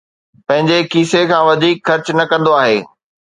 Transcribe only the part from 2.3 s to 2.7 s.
ڪندو